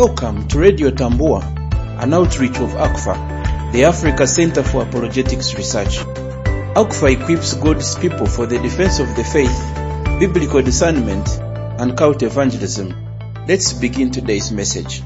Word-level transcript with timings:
Welcome 0.00 0.48
to 0.48 0.58
Radio 0.58 0.90
Tambua, 0.90 1.42
an 2.02 2.14
outreach 2.14 2.58
of 2.58 2.70
ACFAR, 2.70 3.70
the 3.70 3.84
Africa 3.84 4.26
Center 4.26 4.62
for 4.62 4.82
Apologetics 4.82 5.54
Research. 5.56 5.98
ACFAR 6.74 7.20
equips 7.20 7.52
God's 7.52 7.96
people 7.96 8.24
for 8.24 8.46
the 8.46 8.58
defense 8.60 8.98
of 8.98 9.14
the 9.14 9.22
faith, 9.22 9.54
biblical 10.18 10.62
discernment, 10.62 11.28
and 11.78 11.98
cult 11.98 12.22
evangelism. 12.22 12.94
Let's 13.46 13.74
begin 13.74 14.10
today's 14.10 14.50
message. 14.50 15.02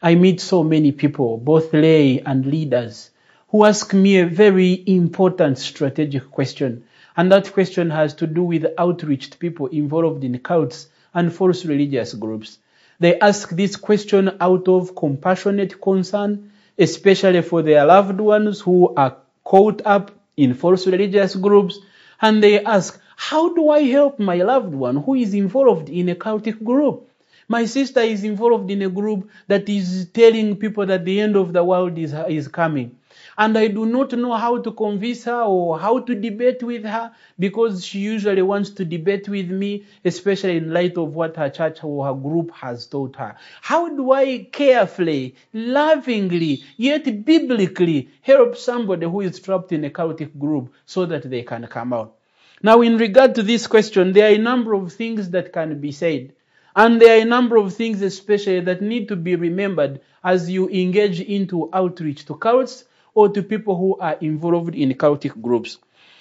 I 0.00 0.14
meet 0.14 0.40
so 0.40 0.62
many 0.62 0.92
people, 0.92 1.36
both 1.36 1.72
lay 1.72 2.20
and 2.20 2.46
leaders, 2.46 3.10
who 3.48 3.64
ask 3.64 3.92
me 3.92 4.20
a 4.20 4.26
very 4.26 4.84
important 4.86 5.58
strategic 5.58 6.30
question. 6.30 6.84
And 7.16 7.32
that 7.32 7.52
question 7.52 7.90
has 7.90 8.14
to 8.14 8.28
do 8.28 8.44
with 8.44 8.66
outreach 8.78 9.36
people 9.40 9.66
involved 9.66 10.22
in 10.22 10.38
cults 10.38 10.86
and 11.14 11.32
false 11.32 11.64
religious 11.64 12.14
groups. 12.14 12.58
They 12.98 13.18
ask 13.18 13.50
this 13.50 13.76
question 13.76 14.36
out 14.40 14.68
of 14.68 14.94
compassionate 14.94 15.80
concern, 15.80 16.52
especially 16.78 17.42
for 17.42 17.62
their 17.62 17.84
loved 17.84 18.20
ones 18.20 18.60
who 18.60 18.94
are 18.94 19.16
caught 19.44 19.82
up 19.84 20.10
in 20.36 20.54
false 20.54 20.86
religious 20.86 21.34
groups. 21.34 21.78
And 22.20 22.42
they 22.42 22.64
ask, 22.64 23.00
how 23.16 23.54
do 23.54 23.70
I 23.70 23.82
help 23.82 24.18
my 24.18 24.36
loved 24.36 24.74
one 24.74 24.96
who 24.96 25.14
is 25.14 25.34
involved 25.34 25.88
in 25.88 26.08
a 26.08 26.14
cultic 26.14 26.62
group? 26.62 27.08
My 27.52 27.66
sister 27.66 28.00
is 28.00 28.24
involved 28.24 28.70
in 28.70 28.80
a 28.80 28.88
group 28.88 29.28
that 29.46 29.68
is 29.68 30.08
telling 30.14 30.56
people 30.56 30.86
that 30.86 31.04
the 31.04 31.20
end 31.20 31.36
of 31.36 31.52
the 31.52 31.62
world 31.62 31.98
is, 31.98 32.14
is 32.26 32.48
coming. 32.48 32.96
And 33.36 33.58
I 33.58 33.68
do 33.68 33.84
not 33.84 34.12
know 34.12 34.32
how 34.32 34.56
to 34.62 34.72
convince 34.72 35.24
her 35.24 35.42
or 35.42 35.78
how 35.78 35.98
to 35.98 36.14
debate 36.14 36.62
with 36.62 36.84
her 36.84 37.12
because 37.38 37.84
she 37.84 37.98
usually 37.98 38.40
wants 38.40 38.70
to 38.70 38.86
debate 38.86 39.28
with 39.28 39.50
me, 39.50 39.84
especially 40.02 40.56
in 40.56 40.72
light 40.72 40.96
of 40.96 41.14
what 41.14 41.36
her 41.36 41.50
church 41.50 41.84
or 41.84 42.06
her 42.06 42.14
group 42.14 42.52
has 42.52 42.86
taught 42.86 43.16
her. 43.16 43.36
How 43.60 43.86
do 43.86 44.12
I 44.12 44.48
carefully, 44.50 45.34
lovingly, 45.52 46.64
yet 46.78 47.04
biblically 47.04 48.08
help 48.22 48.56
somebody 48.56 49.04
who 49.04 49.20
is 49.20 49.38
trapped 49.40 49.72
in 49.72 49.84
a 49.84 49.90
cultic 49.90 50.38
group 50.38 50.72
so 50.86 51.04
that 51.04 51.28
they 51.28 51.42
can 51.42 51.66
come 51.66 51.92
out? 51.92 52.14
Now, 52.62 52.80
in 52.80 52.96
regard 52.96 53.34
to 53.34 53.42
this 53.42 53.66
question, 53.66 54.14
there 54.14 54.30
are 54.30 54.34
a 54.34 54.38
number 54.38 54.72
of 54.72 54.90
things 54.90 55.28
that 55.30 55.52
can 55.52 55.78
be 55.78 55.92
said. 55.92 56.32
And 56.74 57.00
there 57.00 57.18
are 57.18 57.22
a 57.22 57.26
number 57.26 57.56
of 57.56 57.74
things, 57.74 58.00
especially, 58.02 58.60
that 58.60 58.80
need 58.80 59.08
to 59.08 59.16
be 59.16 59.36
remembered 59.36 60.00
as 60.24 60.50
you 60.50 60.68
engage 60.70 61.20
into 61.20 61.68
outreach 61.72 62.24
to 62.26 62.34
cults 62.36 62.84
or 63.14 63.28
to 63.28 63.42
people 63.42 63.76
who 63.76 63.98
are 63.98 64.16
involved 64.20 64.74
in 64.74 64.94
cultic 64.94 65.40
groups. 65.42 65.78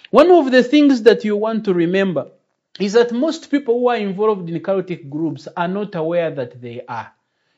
One 0.10 0.30
of 0.30 0.52
the 0.52 0.62
things 0.64 1.04
that 1.04 1.24
you 1.24 1.38
want 1.38 1.64
to 1.66 1.74
remember 1.74 2.32
is 2.80 2.94
that 2.94 3.14
most 3.14 3.50
people 3.50 3.80
who 3.80 3.88
are 3.88 3.98
involved 3.98 4.50
in 4.50 4.60
cultic 4.62 5.10
groups 5.10 5.48
are 5.56 5.70
not 5.70 5.96
aware 5.96 6.32
that 6.32 6.62
they 6.62 6.82
are. 6.88 7.12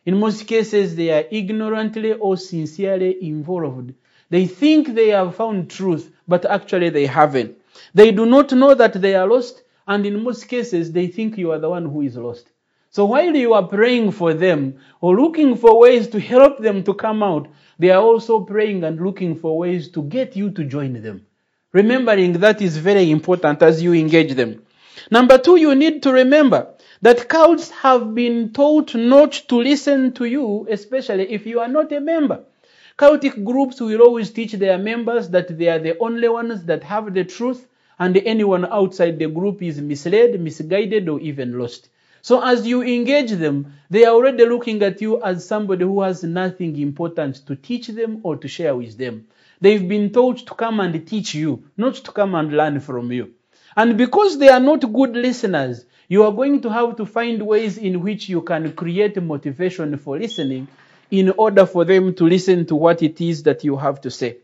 In 0.05 0.19
most 0.19 0.45
cases, 0.45 0.95
they 0.95 1.09
are 1.11 1.25
ignorantly 1.31 2.13
or 2.13 2.37
sincerely 2.37 3.23
involved. 3.25 3.93
They 4.29 4.45
think 4.45 4.93
they 4.93 5.09
have 5.09 5.35
found 5.35 5.71
truth, 5.71 6.11
but 6.27 6.45
actually 6.45 6.89
they 6.89 7.07
haven't. 7.07 7.57
They 7.93 8.11
do 8.11 8.25
not 8.25 8.51
know 8.51 8.75
that 8.75 8.93
they 8.93 9.15
are 9.15 9.27
lost, 9.27 9.63
and 9.87 10.05
in 10.05 10.23
most 10.23 10.47
cases, 10.47 10.91
they 10.91 11.07
think 11.07 11.37
you 11.37 11.51
are 11.51 11.59
the 11.59 11.69
one 11.69 11.85
who 11.85 12.01
is 12.01 12.17
lost. 12.17 12.52
So 12.95 13.05
while 13.05 13.35
you 13.35 13.55
are 13.55 13.67
praying 13.67 14.11
for 14.11 14.35
them 14.35 14.75
or 15.01 15.19
looking 15.19 15.55
for 15.55 15.79
ways 15.79 16.07
to 16.09 16.19
help 16.19 16.59
them 16.59 16.83
to 16.83 16.93
come 16.93 17.23
out, 17.23 17.47
they 17.79 17.89
are 17.89 18.03
also 18.03 18.41
praying 18.41 18.83
and 18.83 19.01
looking 19.01 19.35
for 19.35 19.57
ways 19.57 19.89
to 19.93 20.03
get 20.03 20.35
you 20.35 20.51
to 20.51 20.63
join 20.63 21.01
them. 21.01 21.25
Remembering 21.71 22.33
that 22.33 22.61
is 22.61 22.77
very 22.77 23.09
important 23.09 23.63
as 23.63 23.81
you 23.81 23.93
engage 23.95 24.35
them. 24.35 24.61
Number 25.09 25.39
two, 25.39 25.55
you 25.55 25.73
need 25.73 26.03
to 26.03 26.13
remember 26.13 26.67
that 27.01 27.27
cults 27.29 27.71
have 27.71 28.13
been 28.13 28.53
taught 28.53 28.93
not 28.93 29.31
to 29.47 29.55
listen 29.55 30.13
to 30.13 30.25
you, 30.25 30.67
especially 30.69 31.33
if 31.33 31.47
you 31.47 31.61
are 31.61 31.67
not 31.67 31.91
a 31.91 31.99
member. 31.99 32.43
Cultic 32.99 33.43
groups 33.43 33.81
will 33.81 34.03
always 34.03 34.29
teach 34.29 34.51
their 34.51 34.77
members 34.77 35.29
that 35.29 35.57
they 35.57 35.67
are 35.67 35.79
the 35.79 35.97
only 35.97 36.29
ones 36.29 36.63
that 36.65 36.83
have 36.83 37.11
the 37.15 37.23
truth 37.23 37.67
and 37.97 38.15
anyone 38.17 38.65
outside 38.65 39.17
the 39.17 39.29
group 39.29 39.63
is 39.63 39.81
misled, 39.81 40.39
misguided, 40.39 41.09
or 41.09 41.19
even 41.21 41.57
lost. 41.57 41.89
So 42.23 42.41
as 42.41 42.65
you 42.65 42.81
engage 42.83 43.31
them, 43.31 43.73
they 43.89 44.05
are 44.05 44.13
already 44.15 44.45
looking 44.45 44.81
at 44.81 45.01
you 45.01 45.21
as 45.21 45.45
somebody 45.45 45.83
who 45.83 45.99
has 46.03 46.23
nothing 46.23 46.79
important 46.79 47.45
to 47.47 47.55
teach 47.57 47.87
them 47.87 48.21
or 48.23 48.37
to 48.37 48.47
share 48.47 48.73
with 48.77 48.97
them. 48.97 49.27
They've 49.59 49.85
been 49.85 50.09
told 50.09 50.37
to 50.47 50.53
come 50.53 50.79
and 50.79 51.05
teach 51.05 51.35
you, 51.35 51.65
not 51.75 51.95
to 51.95 52.11
come 52.13 52.33
and 52.35 52.53
learn 52.53 52.79
from 52.79 53.11
you. 53.11 53.33
And 53.75 53.97
because 53.97 54.37
they 54.37 54.47
are 54.47 54.61
not 54.61 54.93
good 54.93 55.17
listeners, 55.17 55.85
you 56.07 56.23
are 56.23 56.31
going 56.31 56.61
to 56.61 56.69
have 56.69 56.95
to 56.95 57.05
find 57.05 57.41
ways 57.45 57.77
in 57.77 58.01
which 58.01 58.29
you 58.29 58.41
can 58.41 58.71
create 58.71 59.21
motivation 59.21 59.97
for 59.97 60.17
listening 60.17 60.69
in 61.11 61.29
order 61.31 61.65
for 61.65 61.83
them 61.83 62.13
to 62.13 62.23
listen 62.23 62.65
to 62.67 62.75
what 62.77 63.03
it 63.03 63.19
is 63.19 63.43
that 63.43 63.65
you 63.65 63.75
have 63.75 63.99
to 63.99 64.09
say. 64.09 64.37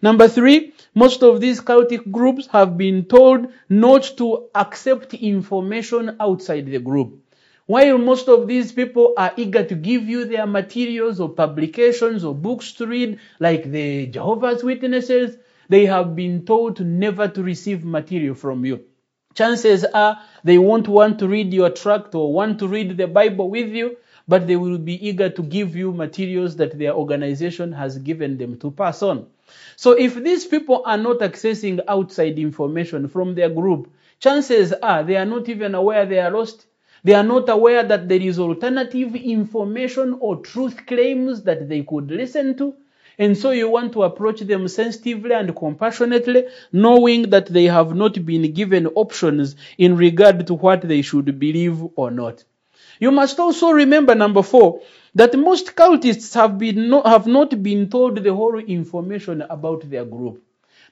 Number 0.00 0.28
three, 0.28 0.74
most 0.94 1.22
of 1.22 1.40
these 1.40 1.60
cultic 1.60 2.10
groups 2.12 2.46
have 2.52 2.78
been 2.78 3.04
told 3.06 3.48
not 3.68 4.04
to 4.18 4.48
accept 4.54 5.14
information 5.14 6.16
outside 6.20 6.66
the 6.66 6.78
group. 6.78 7.18
While 7.66 7.98
most 7.98 8.28
of 8.28 8.46
these 8.46 8.72
people 8.72 9.14
are 9.18 9.32
eager 9.36 9.64
to 9.64 9.74
give 9.74 10.04
you 10.08 10.24
their 10.24 10.46
materials 10.46 11.20
or 11.20 11.28
publications 11.28 12.24
or 12.24 12.34
books 12.34 12.72
to 12.74 12.86
read, 12.86 13.18
like 13.40 13.70
the 13.70 14.06
Jehovah's 14.06 14.62
Witnesses, 14.62 15.36
they 15.68 15.84
have 15.86 16.16
been 16.16 16.46
told 16.46 16.80
never 16.80 17.28
to 17.28 17.42
receive 17.42 17.84
material 17.84 18.34
from 18.34 18.64
you. 18.64 18.84
Chances 19.34 19.84
are 19.84 20.18
they 20.44 20.58
won't 20.58 20.88
want 20.88 21.18
to 21.18 21.28
read 21.28 21.52
your 21.52 21.70
tract 21.70 22.14
or 22.14 22.32
want 22.32 22.58
to 22.60 22.68
read 22.68 22.96
the 22.96 23.06
Bible 23.06 23.50
with 23.50 23.68
you, 23.68 23.96
but 24.28 24.46
they 24.46 24.56
will 24.56 24.78
be 24.78 25.08
eager 25.08 25.30
to 25.30 25.42
give 25.42 25.74
you 25.74 25.90
materials 25.90 26.54
that 26.56 26.78
their 26.78 26.92
organization 26.92 27.72
has 27.72 27.98
given 27.98 28.36
them 28.36 28.58
to 28.58 28.70
pass 28.70 29.02
on. 29.02 29.26
So 29.76 29.92
if 29.92 30.14
these 30.14 30.46
people 30.46 30.82
are 30.84 30.98
not 30.98 31.20
accessing 31.20 31.80
outside 31.88 32.38
information 32.38 33.08
from 33.08 33.34
their 33.34 33.48
group, 33.48 33.90
chances 34.20 34.72
are 34.74 35.02
they 35.02 35.16
are 35.16 35.24
not 35.24 35.48
even 35.48 35.74
aware 35.74 36.04
they 36.04 36.20
are 36.20 36.30
lost. 36.30 36.66
They 37.04 37.14
are 37.14 37.24
not 37.24 37.48
aware 37.48 37.82
that 37.84 38.08
there 38.08 38.20
is 38.20 38.38
alternative 38.38 39.14
information 39.14 40.18
or 40.20 40.36
truth 40.36 40.84
claims 40.86 41.42
that 41.44 41.68
they 41.68 41.82
could 41.82 42.10
listen 42.10 42.56
to. 42.58 42.74
And 43.20 43.36
so 43.36 43.50
you 43.50 43.68
want 43.68 43.92
to 43.94 44.02
approach 44.02 44.40
them 44.40 44.68
sensitively 44.68 45.32
and 45.32 45.56
compassionately, 45.56 46.46
knowing 46.72 47.30
that 47.30 47.46
they 47.46 47.64
have 47.64 47.94
not 47.94 48.24
been 48.24 48.52
given 48.52 48.86
options 48.88 49.56
in 49.76 49.96
regard 49.96 50.46
to 50.46 50.54
what 50.54 50.82
they 50.82 51.02
should 51.02 51.38
believe 51.38 51.82
or 51.96 52.10
not. 52.10 52.44
You 53.00 53.10
must 53.10 53.38
also 53.40 53.70
remember, 53.70 54.14
number 54.14 54.42
four, 54.42 54.80
that 55.14 55.36
most 55.38 55.74
cultists 55.74 56.34
have, 56.34 56.58
been 56.58 56.88
no, 56.90 57.02
have 57.02 57.26
not 57.26 57.62
been 57.62 57.88
told 57.90 58.16
the 58.22 58.34
whole 58.34 58.58
information 58.58 59.42
about 59.42 59.88
their 59.90 60.04
group. 60.04 60.42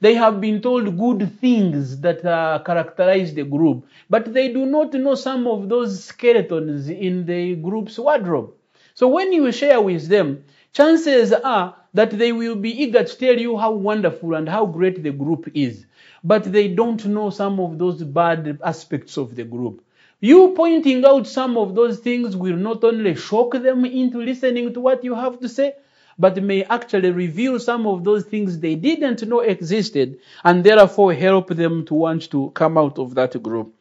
They 0.01 0.15
have 0.15 0.41
been 0.41 0.61
told 0.61 0.99
good 0.99 1.39
things 1.41 2.01
that 2.01 2.25
uh, 2.25 2.61
characterize 2.65 3.35
the 3.35 3.45
group, 3.45 3.87
but 4.11 4.33
they 4.33 4.53
do 4.53 4.67
not 4.67 4.95
know 4.95 5.15
some 5.15 5.47
of 5.47 5.69
those 5.69 6.05
skeletons 6.05 6.89
in 6.89 7.25
the 7.27 7.55
group's 7.57 7.99
wardrobe. 7.99 8.53
So 8.95 9.09
when 9.09 9.33
you 9.33 9.51
share 9.53 9.81
with 9.81 10.09
them, 10.09 10.45
chances 10.73 11.33
are 11.33 11.77
that 11.95 12.11
they 12.11 12.33
will 12.33 12.57
be 12.57 12.83
eager 12.83 13.05
to 13.05 13.19
tell 13.19 13.39
you 13.39 13.57
how 13.57 13.73
wonderful 13.73 14.35
and 14.35 14.49
how 14.49 14.67
great 14.67 15.03
the 15.03 15.13
group 15.13 15.49
is, 15.55 15.87
but 16.25 16.45
they 16.45 16.69
don't 16.69 17.05
know 17.07 17.31
some 17.31 17.59
of 17.61 17.79
those 17.79 18.03
bad 18.03 18.59
aspects 18.63 19.17
of 19.17 19.35
the 19.35 19.45
group. 19.45 19.83
You 20.21 20.55
pointing 20.57 21.05
out 21.05 21.27
some 21.27 21.59
of 21.59 21.75
those 21.75 21.99
things 21.99 22.35
will 22.35 22.57
not 22.57 22.83
only 22.83 23.15
shock 23.15 23.53
them 23.53 23.85
into 23.85 24.19
listening 24.23 24.73
to 24.73 24.81
what 24.81 25.05
you 25.05 25.15
have 25.15 25.41
to 25.41 25.49
say, 25.49 25.75
but 26.19 26.43
may 26.43 26.65
actually 26.65 27.11
reveal 27.11 27.59
some 27.59 27.87
of 27.87 28.03
those 28.03 28.25
things 28.25 28.59
they 28.59 28.77
didn't 28.77 29.29
know 29.29 29.41
existed 29.41 30.19
and 30.43 30.65
therefore 30.65 31.13
help 31.13 31.49
them 31.49 31.85
to 31.85 31.95
want 31.95 32.31
to 32.31 32.51
come 32.55 32.79
out 32.79 32.99
of 32.99 33.15
that 33.15 33.43
group. 33.43 33.75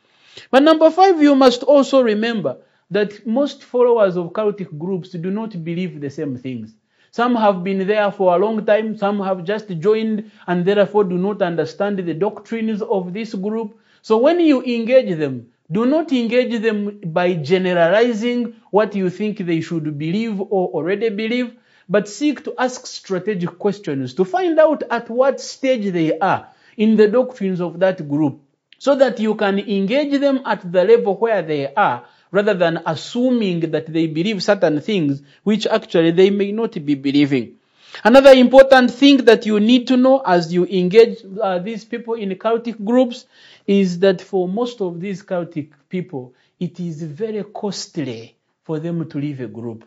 But 0.52 0.64
number 0.64 0.92
five, 0.92 1.22
you 1.22 1.36
must 1.36 1.64
also 1.64 2.02
remember 2.02 2.58
that 2.92 3.26
most 3.26 3.64
followers 3.64 4.18
of 4.18 4.34
cultic 4.34 4.78
groups 4.78 5.12
do 5.12 5.32
not 5.32 5.64
believe 5.64 6.02
the 6.02 6.10
same 6.10 6.38
things. 6.38 6.76
Some 7.12 7.34
have 7.38 7.64
been 7.64 7.88
there 7.88 8.12
for 8.12 8.36
a 8.36 8.38
long 8.38 8.66
time, 8.66 8.98
some 8.98 9.22
have 9.22 9.46
just 9.46 9.70
joined 9.80 10.30
and 10.48 10.66
therefore 10.66 11.06
do 11.06 11.18
not 11.18 11.42
understand 11.42 12.00
the 12.00 12.14
doctrines 12.14 12.82
of 12.82 13.14
this 13.14 13.34
group. 13.34 13.80
So 14.02 14.18
when 14.18 14.42
you 14.42 14.62
engage 14.64 15.18
them, 15.18 15.48
do 15.72 15.86
not 15.86 16.12
engage 16.12 16.62
them 16.62 17.00
by 17.06 17.34
generalizing 17.34 18.56
what 18.70 18.96
you 18.96 19.10
think 19.10 19.40
they 19.40 19.62
should 19.62 19.98
believe 19.98 20.40
or 20.40 20.70
already 20.70 21.10
believe, 21.10 21.56
but 21.90 22.08
seek 22.08 22.44
to 22.44 22.54
ask 22.58 22.86
strategic 22.86 23.58
questions 23.58 24.14
to 24.16 24.26
find 24.26 24.60
out 24.60 24.84
at 24.92 25.10
what 25.10 25.40
stage 25.42 25.92
they 25.92 26.18
are 26.20 26.48
in 26.78 26.96
the 26.98 27.08
doctrines 27.08 27.62
of 27.62 27.80
that 27.80 28.08
group 28.08 28.42
so 28.78 28.96
that 28.96 29.20
you 29.20 29.36
can 29.36 29.60
engage 29.60 30.20
them 30.20 30.42
at 30.46 30.72
the 30.72 30.84
level 30.84 31.16
where 31.16 31.42
they 31.42 31.74
are 31.74 32.06
rather 32.32 32.54
than 32.54 32.82
assuming 32.86 33.72
that 33.72 33.88
they 33.92 34.08
believe 34.08 34.44
certain 34.44 34.82
things 34.82 35.22
which 35.44 35.66
actually 35.66 36.12
they 36.12 36.30
may 36.30 36.52
not 36.52 36.74
be 36.86 36.96
believing. 36.96 37.56
Another 38.04 38.32
important 38.32 38.92
thing 38.92 39.18
that 39.26 39.46
you 39.46 39.60
need 39.60 39.88
to 39.88 39.98
know 39.98 40.22
as 40.26 40.54
you 40.54 40.66
engage 40.66 41.20
uh, 41.42 41.60
these 41.60 41.86
people 41.86 42.16
in 42.16 42.30
cultic 42.32 42.84
groups 42.84 43.26
is 43.68 44.00
that 44.00 44.22
for 44.22 44.48
most 44.48 44.82
of 44.82 45.00
these 45.00 45.24
cultic 45.24 45.72
people, 45.90 46.34
it 46.60 46.80
is 46.80 47.02
very 47.04 47.44
costly 47.44 48.36
for 48.64 48.80
them 48.80 49.08
to 49.10 49.18
leave 49.20 49.42
a 49.42 49.48
group. 49.48 49.86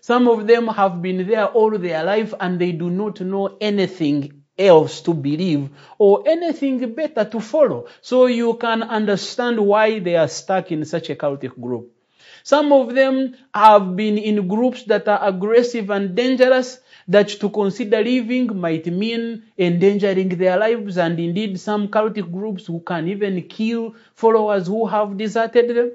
Some 0.00 0.28
of 0.28 0.46
them 0.46 0.68
have 0.68 1.00
been 1.02 1.26
there 1.26 1.46
all 1.46 1.76
their 1.78 2.02
life 2.04 2.34
and 2.40 2.58
they 2.58 2.72
do 2.72 2.90
not 2.90 3.20
know 3.20 3.56
anything 3.60 4.42
else 4.58 5.00
to 5.02 5.12
believe 5.14 5.68
or 5.98 6.22
anything 6.26 6.94
better 6.94 7.24
to 7.24 7.40
follow. 7.40 7.86
So 8.00 8.26
you 8.26 8.54
can 8.54 8.82
understand 8.82 9.58
why 9.60 9.98
they 9.98 10.16
are 10.16 10.28
stuck 10.28 10.72
in 10.72 10.84
such 10.84 11.10
a 11.10 11.16
cultic 11.16 11.60
group. 11.60 11.90
Some 12.42 12.72
of 12.72 12.94
them 12.94 13.36
have 13.54 13.96
been 13.96 14.18
in 14.18 14.48
groups 14.48 14.84
that 14.84 15.08
are 15.08 15.26
aggressive 15.26 15.90
and 15.90 16.14
dangerous 16.14 16.78
that 17.08 17.28
to 17.28 17.50
consider 17.50 18.02
leaving 18.02 18.58
might 18.58 18.86
mean 18.86 19.42
endangering 19.58 20.30
their 20.30 20.58
lives 20.58 20.96
and 20.96 21.18
indeed 21.18 21.60
some 21.60 21.88
cultic 21.88 22.30
groups 22.32 22.66
who 22.66 22.80
can 22.80 23.08
even 23.08 23.42
kill 23.42 23.94
followers 24.14 24.66
who 24.66 24.86
have 24.86 25.16
deserted 25.16 25.76
them. 25.76 25.92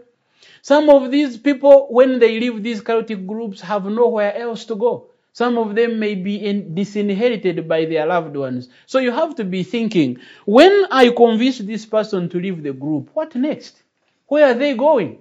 Some 0.62 0.90
of 0.90 1.12
these 1.12 1.38
people, 1.38 1.88
when 1.90 2.20
they 2.20 2.40
leave 2.40 2.64
these 2.64 2.82
cultic 2.82 3.26
groups, 3.26 3.62
have 3.62 3.86
nowhere 3.86 4.36
else 4.36 4.66
to 4.66 4.76
go. 4.76 5.10
Some 5.32 5.58
of 5.58 5.76
them 5.76 6.00
may 6.00 6.16
be 6.16 6.36
in, 6.36 6.76
disinherited 6.76 7.68
by 7.68 7.86
their 7.86 8.06
loved 8.06 8.36
ones. 8.36 8.68
So 8.88 9.00
you 9.00 9.12
have 9.12 9.36
to 9.36 9.46
be 9.46 9.64
thinking, 9.64 10.20
when 10.46 10.86
I 10.92 11.12
convince 11.12 11.60
this 11.60 11.86
person 11.86 12.30
to 12.30 12.40
leave 12.40 12.64
the 12.64 12.74
group, 12.74 13.10
what 13.14 13.36
next? 13.36 13.82
Where 14.28 14.48
are 14.48 14.54
they 14.54 14.74
going? 14.76 15.20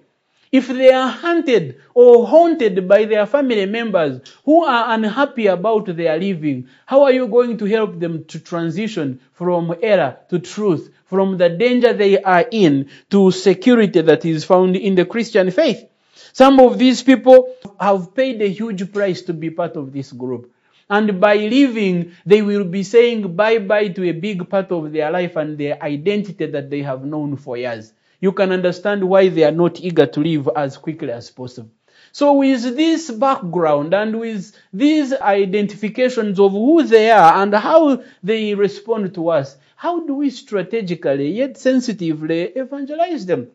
If 0.50 0.68
they 0.68 0.90
are 0.92 1.08
hunted 1.10 1.76
or 1.94 2.26
haunted 2.26 2.88
by 2.88 3.04
their 3.04 3.26
family 3.26 3.66
members 3.66 4.20
who 4.44 4.64
are 4.64 4.94
unhappy 4.94 5.46
about 5.46 5.94
their 5.94 6.18
living, 6.18 6.68
how 6.86 7.02
are 7.04 7.12
you 7.12 7.26
going 7.26 7.58
to 7.58 7.66
help 7.66 7.98
them 8.00 8.24
to 8.26 8.40
transition 8.40 9.20
from 9.32 9.74
error 9.82 10.16
to 10.30 10.38
truth, 10.38 10.90
from 11.04 11.36
the 11.36 11.50
danger 11.50 11.92
they 11.92 12.22
are 12.22 12.46
in 12.50 12.88
to 13.10 13.30
security 13.30 14.00
that 14.00 14.24
is 14.24 14.44
found 14.44 14.76
in 14.76 14.94
the 14.94 15.04
Christian 15.04 15.50
faith? 15.50 15.84
Some 16.32 16.60
of 16.60 16.78
these 16.78 17.02
people 17.02 17.54
have 17.78 18.14
paid 18.14 18.40
a 18.40 18.48
huge 18.48 18.92
price 18.92 19.22
to 19.22 19.34
be 19.34 19.50
part 19.50 19.76
of 19.76 19.92
this 19.92 20.12
group. 20.12 20.50
And 20.88 21.20
by 21.20 21.36
leaving, 21.36 22.12
they 22.24 22.40
will 22.40 22.64
be 22.64 22.82
saying 22.82 23.36
bye 23.36 23.58
bye 23.58 23.88
to 23.88 24.08
a 24.08 24.12
big 24.12 24.48
part 24.48 24.72
of 24.72 24.92
their 24.92 25.10
life 25.10 25.36
and 25.36 25.58
their 25.58 25.82
identity 25.82 26.46
that 26.46 26.70
they 26.70 26.82
have 26.82 27.04
known 27.04 27.36
for 27.36 27.58
years. 27.58 27.92
You 28.20 28.32
can 28.32 28.52
understand 28.52 29.04
why 29.04 29.28
they 29.28 29.44
are 29.44 29.52
not 29.52 29.80
eager 29.80 30.06
to 30.06 30.20
leave 30.20 30.48
as 30.56 30.76
quickly 30.76 31.12
as 31.12 31.30
possible. 31.30 31.70
So 32.12 32.32
with 32.34 32.62
this 32.76 33.10
background 33.10 33.94
and 33.94 34.18
with 34.18 34.52
these 34.72 35.12
identifications 35.12 36.40
of 36.40 36.52
who 36.52 36.82
they 36.82 37.10
are 37.10 37.42
and 37.42 37.54
how 37.54 38.02
they 38.22 38.54
respond 38.54 39.14
to 39.14 39.28
us, 39.28 39.56
how 39.76 40.06
do 40.06 40.14
we 40.14 40.30
strategically 40.30 41.30
yet 41.30 41.56
sensitively 41.56 42.44
evangelize 42.44 43.26
them? 43.26 43.48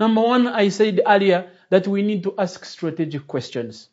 Number 0.00 0.20
one, 0.20 0.46
I 0.48 0.68
said 0.68 1.00
earlier 1.06 1.50
that 1.70 1.86
we 1.86 2.02
need 2.02 2.22
to 2.24 2.34
ask 2.38 2.64
strategic 2.64 3.26
questions. 3.26 3.88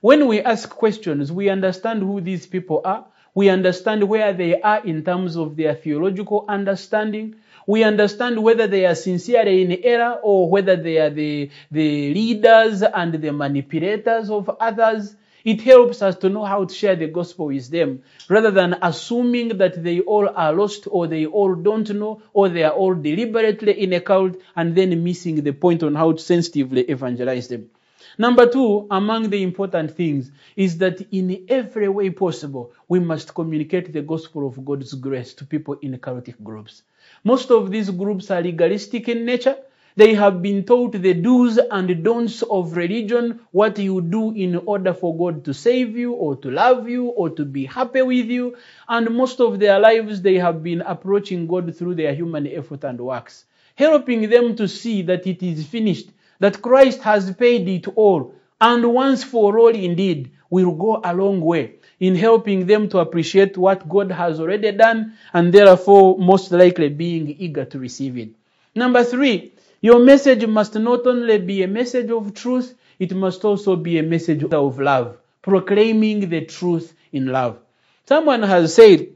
When 0.00 0.26
we 0.26 0.40
ask 0.40 0.68
questions, 0.68 1.32
we 1.32 1.48
understand 1.48 2.02
who 2.02 2.20
these 2.20 2.46
people 2.46 2.82
are. 2.84 3.06
We 3.34 3.48
understand 3.48 4.04
where 4.04 4.32
they 4.32 4.60
are 4.60 4.84
in 4.84 5.04
terms 5.04 5.36
of 5.36 5.56
their 5.56 5.74
theological 5.74 6.44
understanding. 6.48 7.36
We 7.66 7.82
understand 7.82 8.42
whether 8.42 8.66
they 8.66 8.84
are 8.86 8.94
sincerely 8.94 9.62
in 9.62 9.72
error 9.84 10.18
or 10.22 10.48
whether 10.50 10.76
they 10.76 10.98
are 10.98 11.10
the, 11.10 11.50
the 11.70 12.12
leaders 12.12 12.82
and 12.82 13.14
the 13.14 13.32
manipulators 13.32 14.30
of 14.30 14.50
others. 14.60 15.16
It 15.44 15.60
helps 15.60 16.00
us 16.00 16.16
to 16.16 16.30
know 16.30 16.44
how 16.44 16.64
to 16.64 16.74
share 16.74 16.96
the 16.96 17.08
gospel 17.08 17.46
with 17.46 17.70
them 17.70 18.02
rather 18.30 18.50
than 18.50 18.78
assuming 18.80 19.58
that 19.58 19.82
they 19.82 20.00
all 20.00 20.28
are 20.28 20.54
lost 20.54 20.88
or 20.90 21.06
they 21.06 21.26
all 21.26 21.54
don't 21.54 21.90
know 21.90 22.22
or 22.32 22.48
they 22.48 22.62
are 22.64 22.72
all 22.72 22.94
deliberately 22.94 23.72
in 23.82 23.92
a 23.92 24.00
cult 24.00 24.36
and 24.56 24.74
then 24.74 25.04
missing 25.04 25.42
the 25.42 25.52
point 25.52 25.82
on 25.82 25.94
how 25.94 26.12
to 26.12 26.18
sensitively 26.18 26.82
evangelize 26.82 27.48
them. 27.48 27.68
Number 28.16 28.46
two, 28.48 28.86
among 28.90 29.30
the 29.30 29.42
important 29.42 29.96
things 29.96 30.30
is 30.56 30.78
that 30.78 31.00
in 31.12 31.46
every 31.48 31.88
way 31.88 32.10
possible, 32.10 32.72
we 32.88 33.00
must 33.00 33.34
communicate 33.34 33.92
the 33.92 34.02
gospel 34.02 34.46
of 34.46 34.64
God's 34.64 34.94
grace 34.94 35.34
to 35.34 35.44
people 35.44 35.74
in 35.82 35.98
cultic 35.98 36.42
groups. 36.42 36.82
Most 37.22 37.50
of 37.50 37.70
these 37.70 37.90
groups 37.90 38.30
are 38.30 38.42
legalistic 38.42 39.08
in 39.08 39.24
nature. 39.24 39.56
They 39.96 40.14
have 40.14 40.42
been 40.42 40.64
taught 40.64 40.92
the 40.92 41.14
do's 41.14 41.56
and 41.58 42.02
don'ts 42.02 42.42
of 42.42 42.76
religion, 42.76 43.40
what 43.52 43.78
you 43.78 44.00
do 44.00 44.32
in 44.32 44.56
order 44.66 44.92
for 44.92 45.16
God 45.16 45.44
to 45.44 45.54
save 45.54 45.96
you 45.96 46.12
or 46.12 46.34
to 46.36 46.50
love 46.50 46.88
you 46.88 47.06
or 47.06 47.30
to 47.30 47.44
be 47.44 47.64
happy 47.64 48.02
with 48.02 48.26
you. 48.26 48.56
And 48.88 49.14
most 49.14 49.40
of 49.40 49.60
their 49.60 49.78
lives, 49.78 50.20
they 50.20 50.34
have 50.34 50.62
been 50.64 50.80
approaching 50.80 51.46
God 51.46 51.76
through 51.76 51.94
their 51.94 52.12
human 52.12 52.46
effort 52.48 52.82
and 52.82 52.98
works, 53.00 53.44
helping 53.76 54.28
them 54.28 54.56
to 54.56 54.66
see 54.66 55.02
that 55.02 55.26
it 55.26 55.42
is 55.42 55.64
finished, 55.64 56.10
that 56.40 56.60
Christ 56.60 57.00
has 57.02 57.32
paid 57.32 57.68
it 57.68 57.86
all, 57.94 58.34
and 58.60 58.92
once 58.92 59.22
for 59.22 59.58
all 59.58 59.74
indeed 59.74 60.32
will 60.50 60.72
go 60.72 61.00
a 61.04 61.14
long 61.14 61.40
way 61.40 61.74
in 62.00 62.14
helping 62.14 62.66
them 62.66 62.88
to 62.88 62.98
appreciate 62.98 63.56
what 63.56 63.88
God 63.88 64.10
has 64.10 64.40
already 64.40 64.72
done 64.72 65.14
and 65.32 65.52
therefore 65.52 66.18
most 66.18 66.52
likely 66.52 66.88
being 66.88 67.28
eager 67.38 67.64
to 67.64 67.78
receive 67.78 68.18
it. 68.18 68.30
Number 68.74 69.04
three, 69.04 69.52
your 69.80 69.98
message 70.00 70.46
must 70.46 70.74
not 70.74 71.06
only 71.06 71.38
be 71.38 71.62
a 71.62 71.68
message 71.68 72.10
of 72.10 72.34
truth, 72.34 72.74
it 72.98 73.14
must 73.14 73.44
also 73.44 73.76
be 73.76 73.98
a 73.98 74.02
message 74.02 74.42
of 74.44 74.78
love, 74.78 75.18
proclaiming 75.42 76.28
the 76.28 76.44
truth 76.46 76.94
in 77.12 77.26
love. 77.26 77.58
Someone 78.06 78.42
has 78.42 78.74
said 78.74 79.08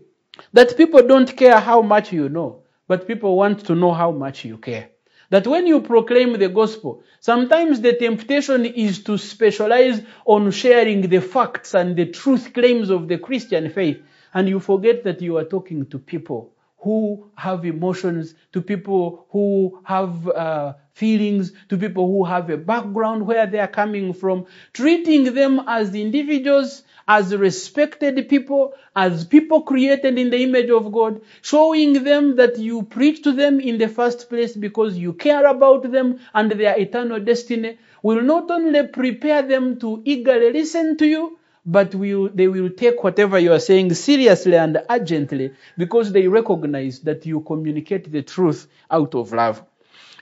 that 0.52 0.76
people 0.76 1.06
don't 1.06 1.36
care 1.36 1.58
how 1.58 1.82
much 1.82 2.12
you 2.12 2.28
know, 2.28 2.62
but 2.86 3.06
people 3.06 3.36
want 3.36 3.64
to 3.66 3.74
know 3.74 3.92
how 3.92 4.10
much 4.10 4.44
you 4.44 4.58
care. 4.58 4.90
That 5.30 5.46
when 5.46 5.66
you 5.66 5.80
proclaim 5.80 6.38
the 6.38 6.48
gospel, 6.48 7.02
sometimes 7.20 7.80
the 7.80 7.92
temptation 7.92 8.64
is 8.64 9.02
to 9.04 9.18
specialize 9.18 10.00
on 10.24 10.50
sharing 10.50 11.02
the 11.02 11.20
facts 11.20 11.74
and 11.74 11.96
the 11.96 12.06
truth 12.06 12.52
claims 12.54 12.88
of 12.90 13.08
the 13.08 13.18
Christian 13.18 13.70
faith, 13.70 14.00
and 14.32 14.48
you 14.48 14.60
forget 14.60 15.04
that 15.04 15.20
you 15.20 15.36
are 15.36 15.44
talking 15.44 15.86
to 15.86 15.98
people 15.98 16.52
who 16.78 17.30
have 17.36 17.64
emotions, 17.64 18.34
to 18.52 18.60
people 18.62 19.26
who 19.30 19.80
have 19.84 20.28
uh, 20.28 20.74
feelings, 20.92 21.52
to 21.68 21.76
people 21.76 22.06
who 22.06 22.24
have 22.24 22.50
a 22.50 22.56
background 22.56 23.26
where 23.26 23.46
they 23.46 23.58
are 23.58 23.68
coming 23.68 24.12
from, 24.12 24.46
treating 24.72 25.34
them 25.34 25.62
as 25.66 25.94
individuals, 25.94 26.82
as 27.08 27.34
respected 27.34 28.28
people, 28.28 28.74
as 28.94 29.24
people 29.24 29.62
created 29.62 30.18
in 30.18 30.30
the 30.30 30.42
image 30.42 30.70
of 30.70 30.92
God, 30.92 31.20
showing 31.42 32.04
them 32.04 32.36
that 32.36 32.58
you 32.58 32.82
preach 32.82 33.22
to 33.22 33.32
them 33.32 33.60
in 33.60 33.78
the 33.78 33.88
first 33.88 34.28
place 34.28 34.54
because 34.56 34.96
you 34.96 35.12
care 35.14 35.46
about 35.46 35.90
them 35.90 36.18
and 36.34 36.52
their 36.52 36.78
eternal 36.78 37.20
destiny, 37.20 37.78
will 38.02 38.22
not 38.22 38.50
only 38.50 38.86
prepare 38.86 39.42
them 39.42 39.78
to 39.80 40.02
eagerly 40.04 40.52
listen 40.52 40.96
to 40.98 41.06
you, 41.06 41.37
but 41.68 41.90
they 41.90 42.48
will 42.48 42.70
take 42.70 43.04
whatever 43.04 43.38
you 43.38 43.52
are 43.52 43.60
saying 43.60 43.92
seriously 43.92 44.56
and 44.56 44.82
urgently 44.88 45.52
because 45.76 46.10
they 46.12 46.26
recognize 46.26 47.00
that 47.00 47.26
you 47.26 47.40
communicate 47.40 48.10
the 48.10 48.22
truth 48.22 48.66
out 48.90 49.14
of 49.14 49.34
love. 49.34 49.62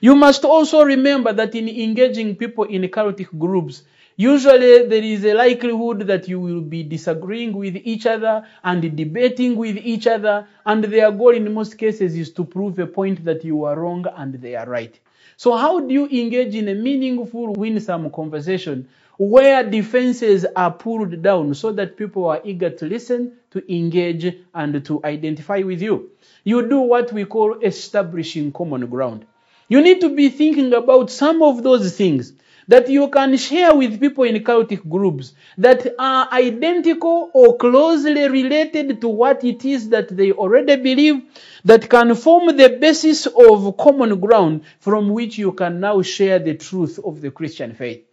You 0.01 0.13
must 0.13 0.43
also 0.43 0.83
remember 0.83 1.31
that 1.31 1.55
in 1.55 1.69
engaging 1.69 2.35
people 2.35 2.65
in 2.65 2.81
cultic 2.89 3.29
groups, 3.39 3.83
usually 4.17 4.87
there 4.87 5.01
is 5.01 5.23
a 5.23 5.33
likelihood 5.33 6.01
that 6.01 6.27
you 6.27 6.41
will 6.41 6.59
be 6.59 6.83
disagreeing 6.83 7.55
with 7.55 7.77
each 7.77 8.05
other 8.05 8.45
and 8.65 8.81
debating 8.97 9.55
with 9.55 9.77
each 9.77 10.05
other, 10.05 10.45
and 10.65 10.83
their 10.83 11.11
goal 11.11 11.33
in 11.33 11.53
most 11.53 11.77
cases 11.77 12.15
is 12.17 12.31
to 12.33 12.43
prove 12.43 12.77
a 12.77 12.85
point 12.85 13.23
that 13.23 13.45
you 13.45 13.63
are 13.63 13.79
wrong 13.79 14.05
and 14.17 14.33
they 14.35 14.55
are 14.55 14.67
right. 14.67 14.99
So 15.37 15.55
how 15.55 15.79
do 15.81 15.93
you 15.93 16.07
engage 16.07 16.55
in 16.55 16.67
a 16.67 16.75
meaningful, 16.75 17.53
winsome 17.53 18.09
conversation 18.11 18.89
where 19.19 19.63
defenses 19.69 20.47
are 20.55 20.71
pulled 20.71 21.21
down 21.21 21.53
so 21.53 21.71
that 21.73 21.95
people 21.97 22.25
are 22.25 22.41
eager 22.43 22.71
to 22.71 22.85
listen, 22.87 23.33
to 23.51 23.73
engage, 23.73 24.35
and 24.55 24.83
to 24.85 24.99
identify 25.05 25.59
with 25.59 25.81
you? 25.81 26.09
You 26.43 26.67
do 26.67 26.79
what 26.79 27.13
we 27.13 27.25
call 27.25 27.59
establishing 27.61 28.51
common 28.51 28.87
ground. 28.87 29.27
You 29.69 29.81
need 29.81 30.01
to 30.01 30.15
be 30.15 30.29
thinking 30.29 30.73
about 30.73 31.11
some 31.11 31.43
of 31.43 31.63
those 31.63 31.95
things 31.95 32.33
that 32.67 32.89
you 32.89 33.07
can 33.09 33.37
share 33.37 33.73
with 33.73 33.99
people 33.99 34.23
in 34.25 34.43
cultic 34.43 34.87
groups 34.89 35.33
that 35.57 35.95
are 35.97 36.27
identical 36.31 37.31
or 37.33 37.57
closely 37.57 38.27
related 38.27 38.99
to 39.01 39.07
what 39.07 39.43
it 39.43 39.63
is 39.63 39.89
that 39.89 40.09
they 40.15 40.31
already 40.31 40.75
believe 40.75 41.21
that 41.63 41.89
can 41.89 42.13
form 42.15 42.55
the 42.57 42.69
basis 42.69 43.25
of 43.25 43.77
common 43.77 44.19
ground 44.19 44.63
from 44.79 45.09
which 45.09 45.37
you 45.37 45.51
can 45.53 45.79
now 45.79 46.01
share 46.01 46.39
the 46.39 46.55
truth 46.55 46.99
of 47.03 47.21
the 47.21 47.31
Christian 47.31 47.73
faith. 47.73 48.03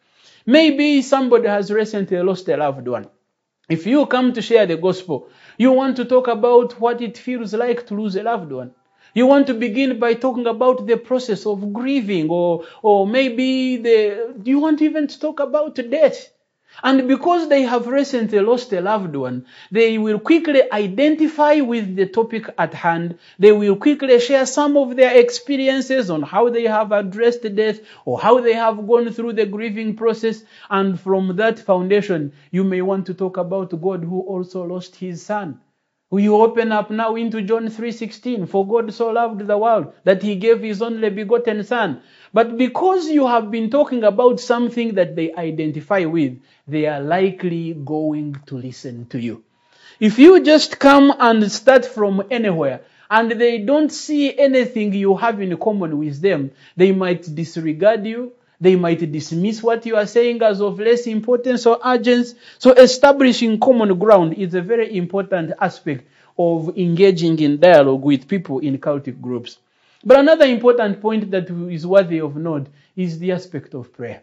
Maybe 0.47 1.03
somebody 1.03 1.49
has 1.49 1.71
recently 1.71 2.21
lost 2.23 2.49
a 2.49 2.57
loved 2.57 2.87
one. 2.87 3.09
If 3.69 3.87
you 3.87 4.05
come 4.07 4.33
to 4.35 4.43
share 4.43 4.67
the 4.67 4.77
gospel, 4.77 5.29
you 5.57 5.73
want 5.73 5.97
to 5.97 6.05
talk 6.05 6.29
about 6.29 6.79
what 6.79 7.01
it 7.01 7.17
feels 7.17 7.55
like 7.55 7.87
to 7.87 7.95
lose 7.95 8.15
a 8.17 8.23
loved 8.23 8.53
one. 8.53 8.73
You 9.15 9.27
want 9.27 9.47
to 9.47 9.55
begin 9.55 10.01
by 10.01 10.15
talking 10.15 10.47
about 10.47 10.87
the 10.87 10.97
process 10.97 11.47
of 11.47 11.73
grieving 11.73 12.29
or, 12.31 12.65
or 12.83 13.07
maybe 13.07 13.77
the, 13.77 14.35
you 14.45 14.59
want 14.59 14.83
even 14.83 15.07
to 15.07 15.21
talk 15.21 15.39
about 15.39 15.77
death? 15.77 16.31
And 16.83 17.07
because 17.07 17.49
they 17.49 17.63
have 17.63 17.87
recently 17.87 18.41
lost 18.41 18.73
a 18.73 18.81
loved 18.81 19.15
one, 19.15 19.47
they 19.71 19.97
will 19.99 20.19
quickly 20.19 20.63
identify 20.73 21.61
with 21.61 21.95
the 21.95 22.07
topic 22.07 22.47
at 22.59 22.75
hand. 22.75 23.17
They 23.39 23.53
will 23.53 23.77
quickly 23.77 24.19
share 24.19 24.45
some 24.47 24.77
of 24.77 24.97
their 24.97 25.17
experiences 25.17 26.11
on 26.11 26.23
how 26.23 26.49
they 26.51 26.65
have 26.65 26.91
addressed 26.91 27.55
death 27.55 27.79
or 28.05 28.19
how 28.19 28.41
they 28.41 28.55
have 28.55 28.85
gone 28.89 29.13
through 29.13 29.35
the 29.35 29.47
grieving 29.47 29.95
process. 29.95 30.43
And 30.69 30.99
from 30.99 31.37
that 31.37 31.61
foundation, 31.61 32.33
you 32.51 32.65
may 32.65 32.83
want 32.83 33.07
to 33.07 33.15
talk 33.15 33.37
about 33.37 33.81
God 33.81 34.03
who 34.03 34.23
also 34.23 34.65
lost 34.65 34.97
his 34.97 35.23
son. 35.23 35.61
We 36.15 36.29
open 36.29 36.71
up 36.71 36.91
now 36.91 37.17
into 37.17 37.43
John 37.43 37.67
3:16 37.69 38.47
for 38.49 38.65
God 38.65 38.95
so 38.95 39.11
loved 39.11 39.47
the 39.49 39.59
world 39.59 39.93
that 40.05 40.23
he 40.23 40.37
gave 40.37 40.61
his 40.61 40.81
only 40.81 41.11
begotten 41.11 41.65
son 41.65 42.03
but 42.35 42.59
because 42.59 43.09
you 43.09 43.29
have 43.29 43.51
been 43.53 43.71
talking 43.71 44.03
about 44.03 44.41
something 44.41 44.95
that 44.95 45.15
they 45.15 45.33
identify 45.35 46.05
with, 46.05 46.41
they 46.67 46.87
are 46.87 47.01
likely 47.01 47.75
going 47.75 48.37
to 48.47 48.57
listen 48.57 49.07
to 49.07 49.21
you. 49.21 49.45
If 50.01 50.19
you 50.19 50.43
just 50.43 50.81
come 50.81 51.15
and 51.19 51.51
start 51.51 51.85
from 51.87 52.25
anywhere 52.33 52.81
and 53.09 53.31
they 53.31 53.59
don't 53.59 53.93
see 53.93 54.37
anything 54.37 54.93
you 54.93 55.17
have 55.17 55.41
in 55.41 55.57
common 55.57 55.97
with 55.97 56.21
them, 56.21 56.51
they 56.77 56.91
might 56.91 57.23
disregard 57.33 58.05
you. 58.05 58.33
They 58.65 58.77
might 58.77 59.13
dismiss 59.13 59.63
what 59.63 59.85
you 59.85 59.95
are 59.97 60.07
saying 60.07 60.41
as 60.41 60.63
of 60.63 60.81
less 60.81 61.07
importance 61.07 61.67
or 61.67 61.79
urgency. 61.85 62.35
So 62.59 62.73
establishing 62.73 63.61
common 63.61 63.99
ground 63.99 64.33
is 64.39 64.55
a 64.55 64.63
very 64.63 64.97
important 64.97 65.53
aspect 65.61 66.09
of 66.39 66.75
engaging 66.79 67.39
in 67.41 67.61
dialogue 67.61 68.03
with 68.03 68.27
people 68.27 68.61
in 68.61 68.79
cultic 68.79 69.21
groups. 69.21 69.59
But 70.03 70.19
another 70.19 70.47
important 70.47 71.03
point 71.03 71.31
that 71.31 71.51
is 71.71 71.87
worthy 71.87 72.23
of 72.23 72.37
note 72.37 72.69
is 72.97 73.19
the 73.19 73.33
aspect 73.33 73.75
of 73.75 73.93
prayer. 73.93 74.23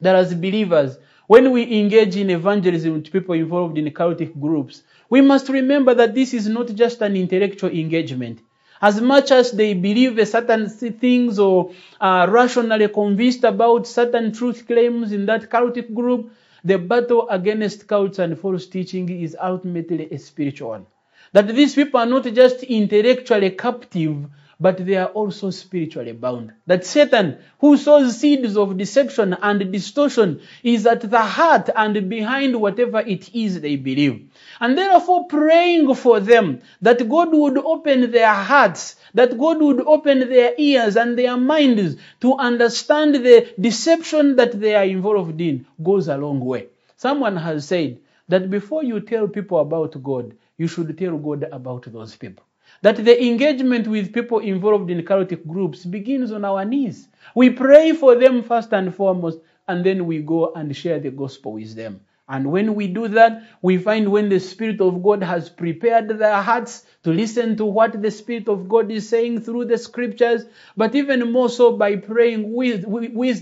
That 0.00 0.16
as 0.16 0.34
believers, 0.34 0.98
when 1.28 1.52
we 1.52 1.78
engage 1.78 2.16
in 2.16 2.30
evangelism 2.30 2.94
with 2.94 3.12
people 3.12 3.36
involved 3.36 3.78
in 3.78 3.84
cultic 3.92 4.40
groups, 4.40 4.82
we 5.08 5.20
must 5.20 5.48
remember 5.50 5.94
that 5.94 6.16
this 6.16 6.34
is 6.34 6.48
not 6.48 6.66
just 6.74 7.00
an 7.00 7.14
intellectual 7.14 7.70
engagement. 7.70 8.40
As 8.80 9.00
much 9.00 9.30
as 9.32 9.52
they 9.52 9.74
believe 9.74 10.26
certain 10.28 10.68
things 10.68 11.38
or 11.38 11.72
are 12.00 12.30
rationally 12.30 12.88
convinced 12.88 13.44
about 13.44 13.86
certain 13.86 14.32
truth 14.32 14.66
claims 14.66 15.12
in 15.12 15.26
that 15.26 15.50
cultic 15.50 15.92
group, 15.92 16.30
the 16.64 16.78
battle 16.78 17.28
against 17.28 17.86
cults 17.86 18.18
and 18.18 18.38
false 18.38 18.66
teaching 18.66 19.08
is 19.08 19.36
ultimately 19.40 20.08
a 20.10 20.18
spiritual 20.18 20.70
one. 20.70 20.86
That 21.32 21.48
these 21.48 21.74
people 21.74 22.00
are 22.00 22.06
not 22.06 22.24
just 22.24 22.62
intellectually 22.62 23.50
captive, 23.50 24.26
but 24.60 24.84
they 24.84 24.96
are 24.96 25.08
also 25.08 25.50
spiritually 25.50 26.12
bound. 26.12 26.52
That 26.66 26.84
Satan, 26.84 27.38
who 27.60 27.76
sows 27.76 28.18
seeds 28.18 28.56
of 28.56 28.76
deception 28.76 29.36
and 29.40 29.72
distortion, 29.72 30.40
is 30.62 30.86
at 30.86 31.08
the 31.08 31.20
heart 31.20 31.70
and 31.74 32.08
behind 32.08 32.60
whatever 32.60 33.00
it 33.00 33.34
is 33.34 33.60
they 33.60 33.76
believe. 33.76 34.27
And 34.60 34.76
therefore 34.76 35.26
praying 35.26 35.94
for 35.94 36.20
them 36.20 36.60
that 36.82 37.08
God 37.08 37.32
would 37.32 37.58
open 37.58 38.10
their 38.10 38.34
hearts, 38.34 38.96
that 39.14 39.38
God 39.38 39.60
would 39.60 39.80
open 39.80 40.20
their 40.28 40.52
ears 40.58 40.96
and 40.96 41.18
their 41.18 41.36
minds 41.36 41.96
to 42.20 42.34
understand 42.36 43.14
the 43.14 43.52
deception 43.60 44.36
that 44.36 44.60
they 44.60 44.74
are 44.74 44.84
involved 44.84 45.40
in 45.40 45.66
goes 45.82 46.08
a 46.08 46.16
long 46.16 46.40
way. 46.40 46.68
Someone 46.96 47.36
has 47.36 47.66
said 47.66 48.00
that 48.28 48.50
before 48.50 48.82
you 48.82 49.00
tell 49.00 49.28
people 49.28 49.58
about 49.60 50.02
God, 50.02 50.34
you 50.56 50.66
should 50.66 50.96
tell 50.98 51.16
God 51.16 51.44
about 51.52 51.84
those 51.92 52.16
people 52.16 52.44
that 52.82 52.96
the 52.96 53.24
engagement 53.24 53.88
with 53.88 54.12
people 54.12 54.38
involved 54.38 54.90
in 54.90 55.02
cultic 55.02 55.46
groups 55.46 55.84
begins 55.84 56.32
on 56.32 56.44
our 56.44 56.64
knees. 56.64 57.08
We 57.34 57.50
pray 57.50 57.92
for 57.92 58.14
them 58.14 58.42
first 58.42 58.72
and 58.72 58.94
foremost, 58.94 59.38
and 59.66 59.84
then 59.84 60.06
we 60.06 60.20
go 60.20 60.52
and 60.54 60.74
share 60.76 61.00
the 61.00 61.10
gospel 61.10 61.52
with 61.54 61.74
them. 61.74 62.00
And 62.30 62.52
when 62.52 62.74
we 62.74 62.88
do 62.88 63.08
that, 63.08 63.42
we 63.62 63.78
find 63.78 64.12
when 64.12 64.28
the 64.28 64.38
Spirit 64.38 64.82
of 64.82 65.02
God 65.02 65.22
has 65.22 65.48
prepared 65.48 66.08
their 66.10 66.42
hearts 66.42 66.84
to 67.04 67.10
listen 67.10 67.56
to 67.56 67.64
what 67.64 68.02
the 68.02 68.10
Spirit 68.10 68.50
of 68.50 68.68
God 68.68 68.90
is 68.90 69.08
saying 69.08 69.40
through 69.40 69.64
the 69.64 69.78
scriptures, 69.78 70.44
but 70.76 70.94
even 70.94 71.32
more 71.32 71.48
so 71.48 71.72
by 71.72 71.96
praying 71.96 72.52
with, 72.52 72.82